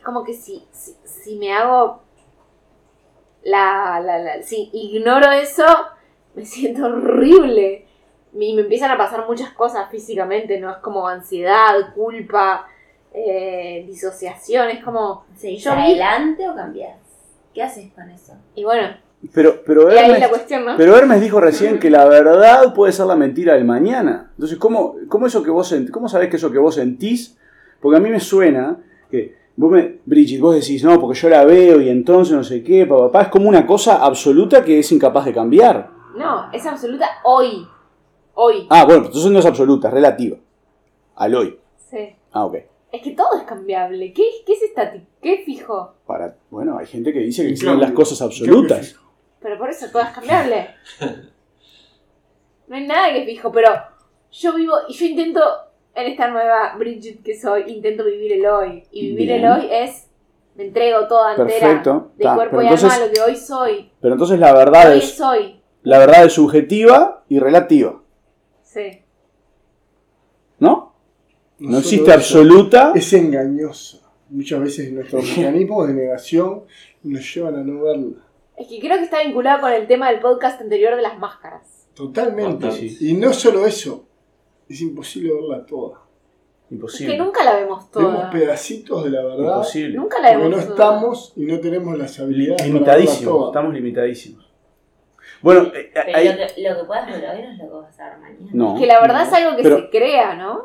[0.00, 2.00] es como que si, si, si me hago
[3.44, 5.64] la, la, la, si ignoro eso,
[6.34, 7.86] me siento horrible.
[8.32, 10.70] Y me empiezan a pasar muchas cosas físicamente, ¿no?
[10.70, 12.66] Es como ansiedad, culpa,
[13.12, 15.24] eh, disociación, es como...
[15.36, 16.96] ¿Seguís Yo vi- adelante o cambiás?
[17.52, 18.34] ¿Qué haces con eso?
[18.54, 18.96] Y bueno,
[19.34, 20.76] Pero, pero Hermes- la cuestión, ¿no?
[20.76, 24.30] Pero Hermes dijo recién que la verdad puede ser la mentira del mañana.
[24.34, 27.36] Entonces, ¿cómo, cómo, eso que vos sent- ¿cómo sabés que eso que vos sentís?
[27.80, 28.76] Porque a mí me suena
[29.10, 32.62] que vos me, Bridget, vos decís, no, porque yo la veo y entonces no sé
[32.62, 35.90] qué, papá, es como una cosa absoluta que es incapaz de cambiar.
[36.16, 37.66] No, es absoluta hoy.
[38.34, 38.66] Hoy.
[38.70, 40.38] Ah, bueno, entonces no es absoluta, es relativa.
[41.16, 41.58] Al hoy.
[41.90, 42.16] Sí.
[42.32, 42.56] Ah, ok.
[42.90, 44.14] Es que todo es cambiable.
[44.14, 45.04] ¿Qué, qué es estático?
[45.20, 45.94] ¿Qué es fijo?
[46.06, 48.96] Para, bueno, hay gente que dice que existen las cosas absolutas.
[49.40, 50.68] Pero por eso todo es cambiable.
[52.66, 53.68] No hay nada que es fijo, pero
[54.30, 55.40] yo vivo y yo intento
[56.02, 58.84] en esta nueva Bridget que soy, intento vivir el hoy.
[58.90, 59.44] Y vivir Bien.
[59.44, 60.08] el hoy es,
[60.56, 62.12] me entrego toda entera Perfecto.
[62.16, 63.90] de Ta, cuerpo y alma entonces- a lo que hoy soy.
[64.00, 65.60] Pero entonces la verdad Hoy es, hoy.
[65.82, 68.00] la verdad es subjetiva y relativa,
[68.62, 69.02] Sí.
[70.58, 70.94] ¿no?
[71.58, 72.92] No existe absoluta.
[72.94, 73.98] Es engañosa.
[74.30, 76.64] Muchas veces nuestros mecanismos de negación
[77.02, 78.16] nos llevan a no verla.
[78.56, 81.88] Es que creo que está vinculado con el tema del podcast anterior de las máscaras.
[81.94, 82.68] Totalmente.
[83.00, 84.06] Y no solo eso,
[84.70, 85.98] es imposible verla toda.
[86.66, 87.12] Es Imposible.
[87.16, 88.30] que nunca la vemos Vemos toda.
[88.30, 89.56] pedacitos de la verdad.
[89.56, 89.96] Imposible.
[89.96, 90.84] Nunca la Porque vemos no toda.
[90.84, 93.24] estamos y no tenemos las habilidades Limitadísimos.
[93.24, 93.46] toda.
[93.48, 94.50] Estamos limitadísimos.
[95.42, 97.74] Bueno, eh, Pero ahí- lo, que, lo que puedas ver hoy no es lo que
[97.74, 98.50] vas a ver mañana.
[98.52, 98.74] no.
[98.74, 99.26] Es que la verdad No.
[99.26, 100.60] es algo que Pero- se crea, ¿no?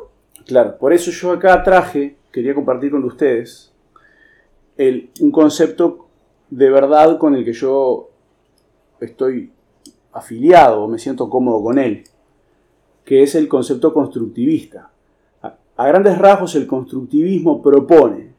[0.45, 3.73] Claro, por eso yo acá traje, quería compartir con ustedes,
[4.77, 6.07] el- un concepto
[6.51, 8.09] de verdad con el que yo
[8.99, 9.51] estoy
[10.13, 12.03] afiliado, me siento cómodo con él,
[13.05, 14.91] que es el concepto constructivista.
[15.41, 18.33] A, grandes rasgos el constructivismo propone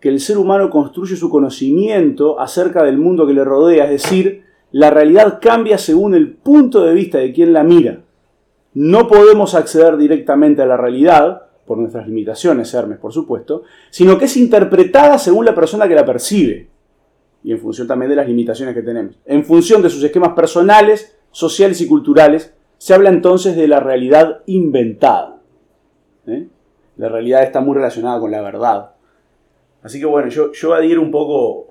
[0.00, 4.42] que el ser humano construye su conocimiento acerca del mundo que le rodea, es decir,
[4.72, 8.02] la realidad cambia según el punto de vista de quien la mira.
[8.74, 14.24] No podemos acceder directamente a la realidad, por nuestras limitaciones, Hermes, por supuesto, sino que
[14.24, 16.68] es interpretada según la persona que la percibe,
[17.44, 19.18] y en función también de las limitaciones que tenemos.
[19.24, 24.40] En función de sus esquemas personales, sociales y culturales, se habla entonces de la realidad
[24.46, 25.36] inventada.
[26.26, 26.48] ¿eh?
[26.96, 28.90] La realidad está muy relacionada con la verdad.
[29.84, 31.68] Así que bueno, yo, yo adhiero un poco,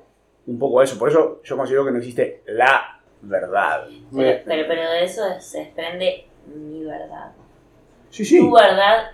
[0.47, 3.88] un poco a eso, por eso yo considero que no existe la verdad.
[4.15, 7.34] Pero, pero, pero de eso se desprende mi verdad.
[8.10, 8.39] Sí, sí.
[8.39, 9.08] Tu verdad,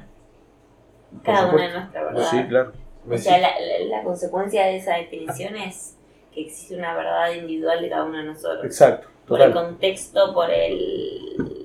[1.23, 2.27] cada una de nuestra verdad.
[2.29, 2.73] Sí, claro.
[3.09, 5.97] O sea, la, la- la consecuencia de esa definición es
[6.31, 8.65] que existe una verdad individual de cada uno de nosotros.
[8.65, 9.07] Exacto.
[9.27, 11.56] Por el contexto, por el.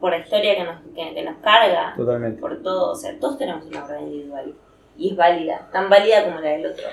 [0.00, 2.40] Por la historia que nos, que, que nos carga, Totalmente.
[2.40, 2.92] por todo.
[2.92, 4.54] O sea, todos tenemos una verdad individual.
[4.96, 6.84] Y es válida, tan válida como la del otro.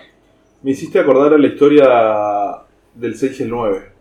[0.62, 2.64] Me hiciste acordar a la historia
[2.94, 3.86] del 6 y el 9.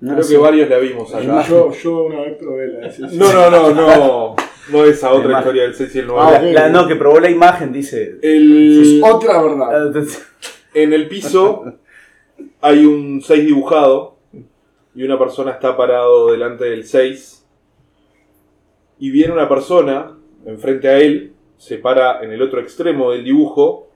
[0.00, 0.34] No, Creo sí.
[0.34, 1.42] que varios la vimos acá.
[1.42, 4.36] Yo, yo una vez probé la No, no, no, no.
[4.70, 6.22] No esa otra Además- historia del 6 y el 9.
[6.24, 8.16] Ah, La- la- no, que probó la imagen, dice.
[8.22, 9.92] El, Otra verdad.
[10.74, 11.64] en el piso
[12.60, 14.16] hay un 6 dibujado
[14.94, 17.37] y una persona está parado delante del 6
[18.98, 23.88] y viene una persona enfrente a él, se para en el otro extremo del dibujo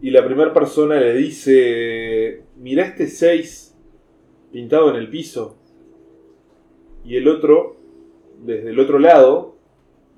[0.00, 3.76] y la primera persona le dice, mira este 6
[4.52, 5.56] pintado en el piso
[7.04, 7.76] y el otro,
[8.44, 9.56] desde el otro lado,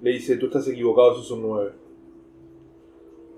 [0.03, 1.72] le dice, tú estás equivocado, eso es un 9.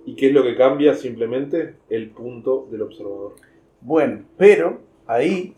[0.06, 0.94] ¿Y qué es lo que cambia?
[0.94, 3.34] Simplemente el punto del observador.
[3.80, 5.54] Bueno, pero ahí,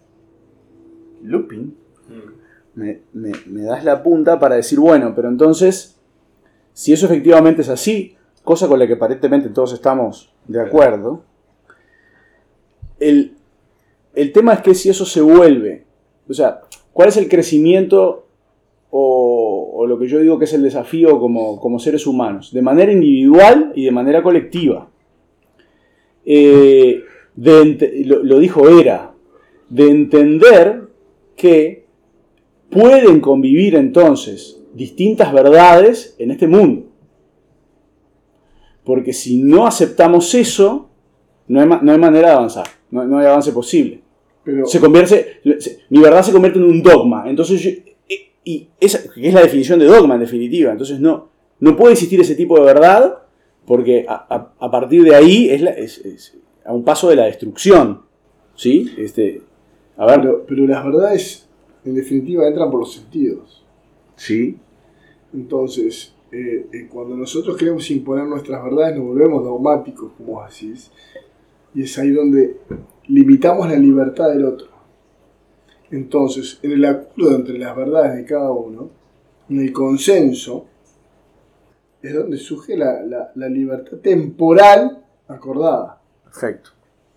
[1.22, 1.76] Lupin,
[2.08, 2.41] Mm.
[2.74, 6.00] Me, me- me das la punta para decir, bueno, pero entonces,
[6.72, 11.22] si eso efectivamente es así, cosa con la que aparentemente todos estamos de acuerdo,
[12.98, 13.36] el,
[14.14, 15.84] el tema es que si eso se vuelve,
[16.28, 16.60] o sea,
[16.92, 18.26] ¿cuál es el crecimiento
[18.90, 22.52] o, o lo que yo digo que es el desafío como, como seres humanos?
[22.52, 24.88] De manera individual y de manera colectiva.
[26.24, 27.02] Eh,
[27.34, 29.12] de ente- lo, lo dijo Era,
[29.68, 30.82] de entender
[31.34, 31.81] que
[32.72, 36.86] pueden convivir entonces distintas verdades en este mundo.
[38.84, 40.88] Porque si no aceptamos eso,
[41.48, 44.00] no hay, no hay manera de avanzar, no, no hay avance posible.
[44.44, 47.24] Pero Se convierte, se- mi verdad se convierte en un dogma.
[47.28, 47.70] Entonces, yo-
[48.44, 50.72] y- esa es la definición de dogma en definitiva.
[50.72, 51.28] Entonces, no,
[51.60, 53.18] no puede existir ese tipo de verdad
[53.66, 57.16] porque a, a- a partir de ahí es, la- es- es a un paso de
[57.16, 58.02] la destrucción.
[58.56, 58.92] ¿Sí?
[58.98, 59.42] Este,
[59.96, 61.48] a ver, pero, pero las verdades,
[61.84, 63.64] en definitiva, entran por los sentidos.
[64.16, 64.58] sí,
[65.32, 70.90] Entonces, eh, eh, cuando nosotros queremos imponer nuestras verdades, nos volvemos dogmáticos, como vos decís.
[71.74, 72.58] Y es ahí donde
[73.08, 74.68] limitamos la libertad del otro.
[75.90, 78.90] Entonces, en el acuerdo entre las verdades de cada uno,
[79.48, 80.66] en el consenso,
[82.02, 86.00] es donde surge la, la- la libertad temporal acordada.
[86.24, 86.70] perfecto.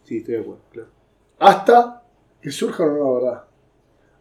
[0.04, 0.90] Sí, estoy de acuerdo, claro.
[1.40, 2.04] hasta
[2.42, 3.44] que surja una nueva verdad.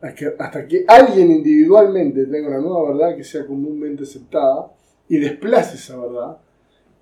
[0.04, 4.70] Hasta que, hasta que alguien individualmente tenga una nueva verdad que sea comúnmente aceptada
[5.08, 6.36] y desplace esa verdad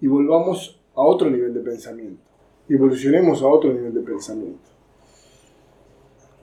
[0.00, 2.22] y volvamos a otro nivel de pensamiento.
[2.68, 4.70] Y evolucionemos a otro nivel de pensamiento.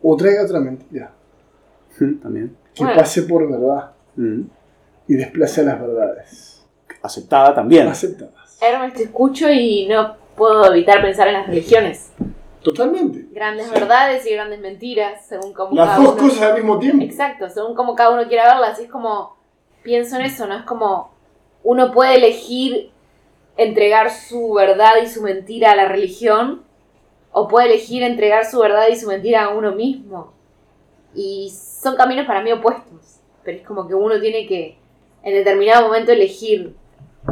[0.04, 1.14] O traiga otra mentira
[2.22, 2.54] También.
[2.74, 3.00] que Bueno.
[3.00, 4.42] pase por verdad Mm.
[5.08, 6.66] y desplace a las verdades
[7.02, 7.88] Aceptada también.
[7.88, 8.58] aceptadas.
[8.62, 12.12] Hermes, te escucho y no puedo evitar pensar en las religiones.
[12.64, 13.28] Totalmente.
[13.32, 17.04] Grandes verdades y grandes mentiras, según cómo Las cada dos uno- cosas al mismo tiempo.
[17.04, 18.80] Exacto, según como cada uno quiera verlas.
[18.80, 19.38] Y es como,
[19.84, 20.58] pienso en eso, ¿no?
[20.58, 21.12] Es como,
[21.64, 22.92] uno puede elegir
[23.58, 26.64] entregar su verdad y su mentira a la religión,
[27.32, 30.34] o puede elegir entregar su verdad y su mentira a uno mismo.
[31.14, 34.78] Y son caminos para mí opuestos, pero es como que uno tiene que,
[35.24, 36.76] en determinado momento, elegir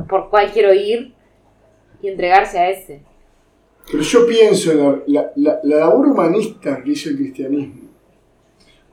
[0.08, 1.14] por cuál quiero ir
[2.02, 3.02] y entregarse a ese.
[3.90, 7.88] Pero yo pienso en la, la- la- la labor humanista que hizo el cristianismo,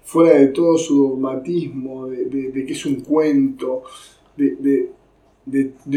[0.03, 3.83] fuera de todo su dogmatismo, de, de- de que es un cuento,
[4.37, 4.91] de,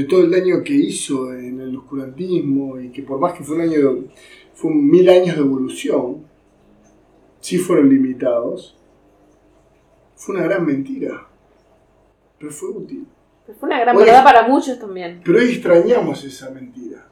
[0.10, 3.62] todo el daño que hizo en el oscurantismo, y que por más que fue un
[3.62, 4.08] año, de-
[4.54, 6.24] fue un mil años de evolución,
[7.40, 8.76] sí fueron limitados,
[10.16, 11.28] fue una gran mentira,
[12.40, 13.06] pero fue útil.
[13.46, 17.08] Pero fue una gran verdad para muchos también, Pero hoy extrañamos esa mentira.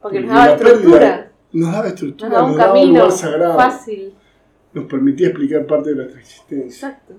[0.00, 3.12] Porque nos daba estructura, Nos daba estructura, nos daba un nos daba un camino lugar
[3.12, 3.54] sagrado.
[3.56, 4.14] fácil.
[4.72, 6.88] nos permitía explicar parte de nuestra existencia.
[6.88, 7.14] Exacto.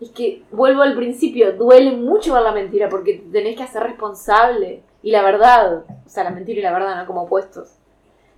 [0.00, 3.82] Es que vuelvo al principio, duele mucho ver la mentira porque te tenés que hacer
[3.82, 4.82] responsable.
[5.02, 7.70] Y la verdad, o sea, la mentira y la verdad no como opuestos.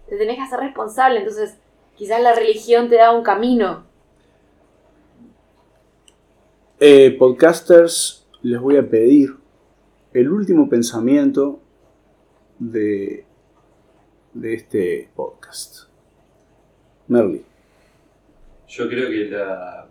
[0.09, 1.57] Te tenés que hacer responsable, entonces
[1.95, 3.85] quizás la religión te da un camino.
[6.81, 9.37] Eh, podcasters, les voy a pedir
[10.13, 11.61] el último pensamiento
[12.59, 13.25] de,
[14.35, 15.89] de este podcast.
[17.09, 17.45] Merly.
[18.69, 19.87] Yo creo que la,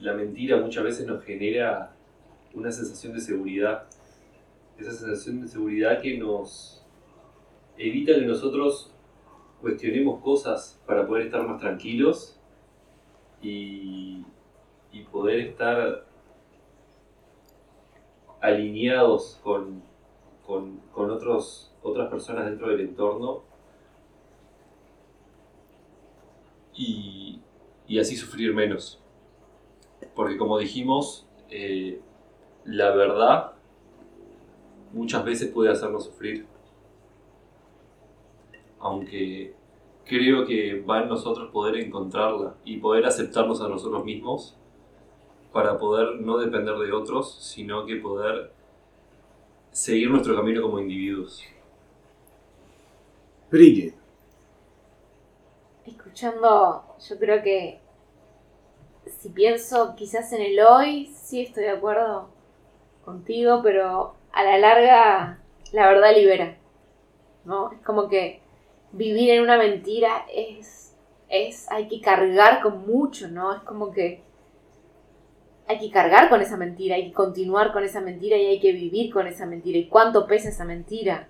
[0.00, 1.92] la mentira muchas veces nos genera
[2.52, 3.84] una sensación de seguridad.
[4.78, 6.84] Esa sensación de seguridad que nos
[7.76, 8.92] evita que nosotros
[9.60, 12.38] cuestionemos cosas para poder estar más tranquilos
[13.40, 14.24] y,
[14.92, 16.06] y poder estar
[18.40, 19.82] alineados con,
[20.46, 23.42] con, con otros, otras personas dentro del entorno
[26.74, 27.38] y,
[27.86, 29.00] y así sufrir menos.
[30.16, 32.00] Porque como dijimos, eh,
[32.64, 33.52] la verdad
[34.92, 36.46] muchas veces puede hacernos sufrir.
[38.80, 39.54] Aunque
[40.04, 44.56] creo que va en nosotros poder encontrarla y poder aceptarnos a nosotros mismos
[45.52, 48.52] para poder no depender de otros, sino que poder
[49.70, 51.42] seguir nuestro camino como individuos.
[53.54, 53.94] Bridget.
[55.86, 57.78] escuchando, yo creo que
[59.06, 62.30] si pienso quizás en el hoy, sí estoy de acuerdo
[63.04, 65.38] contigo, pero a la larga
[65.70, 66.56] la verdad libera.
[67.44, 67.70] ¿No?
[67.70, 68.40] Es como que
[68.90, 70.96] vivir en una mentira es,
[71.28, 73.54] es, hay que cargar con mucho, ¿no?
[73.54, 74.24] Es como que
[75.68, 78.72] hay que cargar con esa mentira, hay que continuar con esa mentira y hay que
[78.72, 79.78] vivir con esa mentira.
[79.78, 81.28] ¿Y cuánto pesa esa mentira?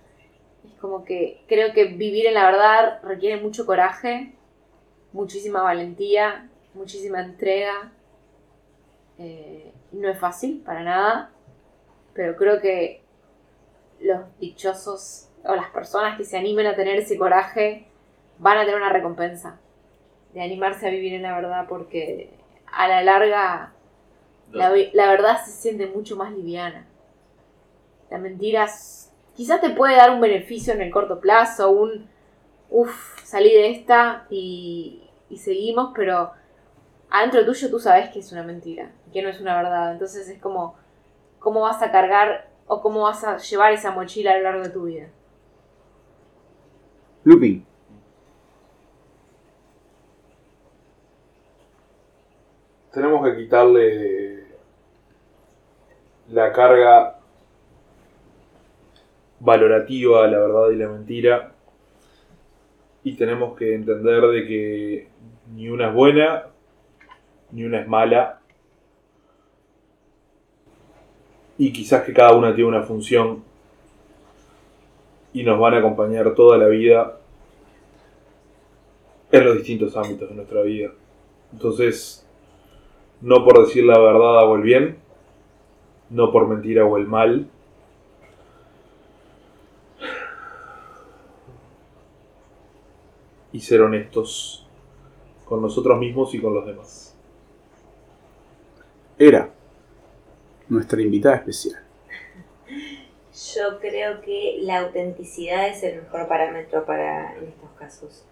[0.64, 4.35] Es como que creo que vivir en la verdad requiere mucho coraje,
[5.12, 7.92] muchísima valentía, muchísima entrega.
[9.18, 11.31] Eh, no es fácil para nada,
[12.14, 13.03] pero creo que
[14.00, 17.87] los dichosos o las personas que se animen a tener ese coraje
[18.38, 19.61] van a tener una recompensa
[20.33, 22.31] de animarse a vivir en la verdad porque
[22.72, 23.72] a la larga
[24.50, 26.87] la, la verdad se siente mucho más liviana.
[28.11, 28.68] La mentira
[29.37, 32.09] quizás te puede dar un beneficio en el corto plazo, un
[32.70, 36.33] uff, salí de esta y, y seguimos, pero
[37.11, 39.92] adentro tuyo tú sabes que es una mentira, que no es una verdad.
[39.92, 40.77] Entonces es como,
[41.38, 44.70] ¿cómo vas a cargar o cómo vas a llevar esa mochila a lo largo de
[44.70, 45.09] tu vida?
[47.25, 47.66] Lupin.
[52.94, 54.44] tenemos que quitarle
[56.31, 57.18] la carga
[59.44, 61.52] valorativa a la verdad y la mentira
[63.02, 65.09] y tenemos que entender de que
[65.54, 66.46] ni una es buena
[67.52, 68.40] ni una es mala
[71.59, 73.44] y quizás que cada una tiene una función
[75.33, 77.18] y nos van a acompañar toda la vida
[79.30, 80.92] en los distintos ámbitos de nuestra vida.
[81.52, 82.26] Entonces,
[83.20, 84.96] no por decir la verdad hago el bien,
[86.11, 87.48] no por mentir hago el mal.
[93.55, 94.67] Y ser honestos
[95.47, 97.17] con nosotros mismos y con los demás.
[99.19, 99.49] Era
[100.69, 101.81] nuestra invitada especial.
[103.55, 108.25] Yo creo que la autenticidad es el mejor parámetro para en estos casos.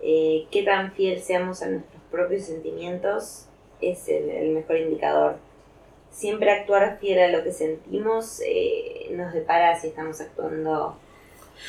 [0.00, 3.46] Eh, qué tan fiel seamos a nuestros propios sentimientos
[3.80, 5.36] es el, el mejor indicador.
[6.10, 10.96] Siempre actuar fiel a lo que sentimos eh, nos depara si estamos actuando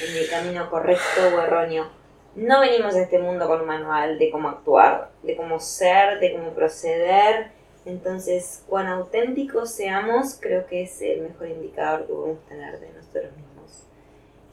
[0.07, 2.02] en el camino correcto o erróneo.
[2.35, 6.33] No venimos a este mundo con un manual de cómo actuar, de cómo ser, de
[6.33, 7.51] cómo proceder.
[7.85, 13.25] Entonces, cuán auténticos seamos, creo que es el mejor indicador que podemos tener de nosotros
[13.37, 13.83] mismos.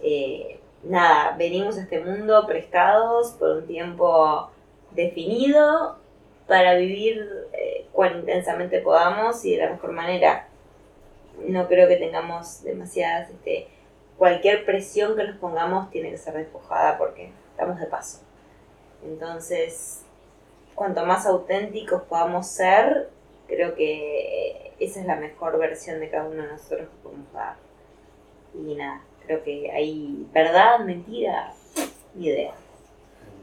[0.02, 4.50] Eh, nada, venimos a este mundo prestados por un tiempo
[4.90, 5.96] definido
[6.46, 10.48] para vivir eh, cuán intensamente podamos y de la mejor manera.
[11.46, 13.68] No creo que tengamos demasiadas, este,
[14.18, 18.20] cualquier presión que nos pongamos tiene que ser despojada porque estamos de paso.
[19.04, 20.00] Entonces,
[20.74, 23.10] cuanto más auténticos podamos ser,
[23.46, 27.56] creo que esa es la mejor versión de cada uno de nosotros que podemos dar.
[28.54, 31.52] Y nada, creo que hay verdad, mentira,
[32.14, 32.54] ni idea.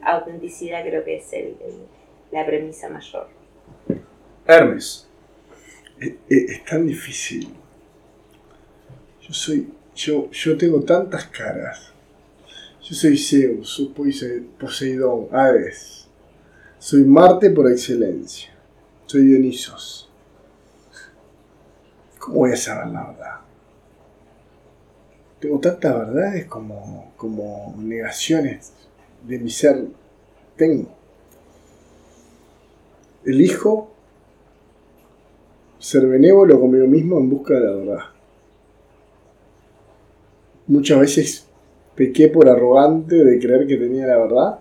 [0.02, 1.32] Autenticidad creo que es
[2.32, 3.28] la premisa mayor.
[4.48, 5.08] Hermes.
[6.02, 7.54] Eh, eh, es tan difícil.
[9.22, 9.74] Yo soy.
[9.96, 11.92] Yo, yo tengo tantas caras.
[12.88, 13.92] Yo soy Zeus,
[14.58, 16.08] Poseidón, Hades.
[16.80, 18.50] Soy Marte por excelencia.
[19.06, 20.10] Soy Dionisos.
[22.18, 23.36] ¿Cómo voy a saber la verdad?
[25.42, 28.72] Tengo tantas verdades como, como negaciones
[29.28, 29.86] de mi ser
[30.56, 30.88] tengo.
[33.26, 33.92] Elijo
[35.78, 38.06] ser benévolo conmigo mismo en busca de la verdad.
[40.68, 41.47] Muchas veces
[41.98, 44.60] pequé por arrogante de creer que tenía la verdad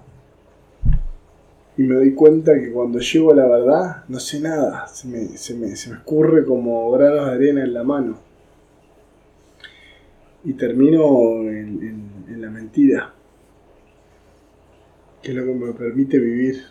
[1.78, 5.26] y me doy cuenta que cuando llego a la verdad no sé nada, se me,
[5.37, 8.18] se me, se me escurre como granos de arena en la mano
[10.45, 13.12] y termino en, en- en la mentira,
[15.22, 16.62] que es lo que me permite vivir.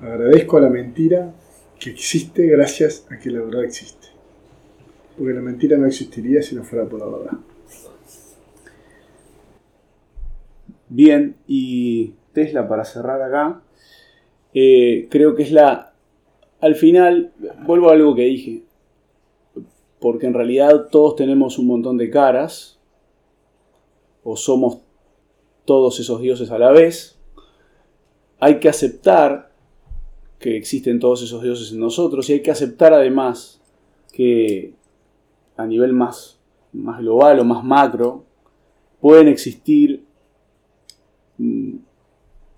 [0.00, 1.32] Agradezco a la mentira
[1.78, 4.08] que existe gracias a que la verdad existe.
[5.16, 7.38] Porque la mentira no existiría si no fuera por la verdad.
[10.94, 13.62] Bien, y Tesla para cerrar acá,
[14.52, 15.94] eh, creo que es la...
[16.60, 17.32] Al final,
[17.64, 18.64] vuelvo a algo que dije,
[20.00, 22.78] porque en realidad todos tenemos un montón de caras,
[24.22, 24.80] o somos
[25.64, 27.18] todos esos dioses a la vez,
[28.38, 29.50] hay que aceptar
[30.38, 33.62] que existen todos esos dioses en nosotros y hay que aceptar además
[34.12, 34.74] que
[35.56, 36.38] a nivel más,
[36.74, 38.26] más global o más macro
[39.00, 40.11] pueden existir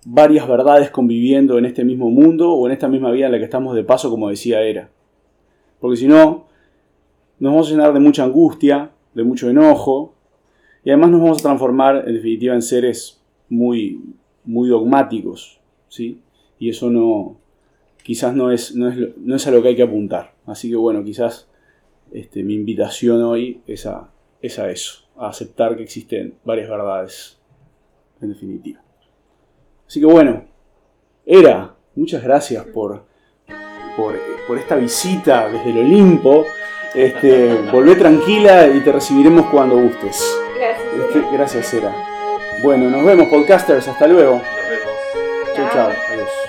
[0.04, 3.44] varias verdades conviviendo en este mismo mundo o en esta misma vida en la que
[3.44, 4.90] estamos de paso, como decía Era.
[5.80, 6.46] Porque si no,
[7.38, 10.14] nos vamos a llenar de mucha angustia, de mucho enojo,
[10.84, 14.00] y además nos vamos a transformar en definitiva en seres muy,
[14.44, 16.20] muy dogmáticos, ¿sí?
[16.58, 17.36] Y eso no,
[18.02, 20.34] quizás no es, no, es, no es a lo que hay que apuntar.
[20.46, 21.48] Así que bueno, quizás
[22.12, 24.10] este, mi invitación hoy es a,
[24.40, 27.38] es a eso, a aceptar que existen varias verdades,
[28.20, 28.80] en definitiva.
[29.86, 30.44] Así que bueno,
[31.26, 33.04] Era, muchas gracias por,
[33.96, 36.44] por, por esta visita desde el Olimpo.
[36.94, 40.38] Este, volvé tranquila y te recibiremos cuando gustes.
[40.56, 40.94] Gracias.
[40.94, 41.92] Este, gracias, Era.
[42.62, 43.88] Bueno, nos vemos, podcasters.
[43.88, 44.34] Hasta luego.
[44.34, 45.56] Nos vemos.
[45.56, 45.90] Chau, chau.
[46.12, 46.43] Adiós.